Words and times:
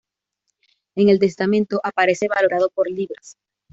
En 0.95 1.09
el 1.09 1.19
testamento 1.19 1.79
aparece 1.83 2.27
valorado 2.27 2.71
por 2.71 2.89
libras. 2.89 3.37